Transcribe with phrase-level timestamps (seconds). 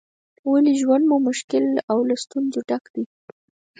[0.51, 3.03] ولې ژوند مو مشکل او له ستونزو ډک دی؟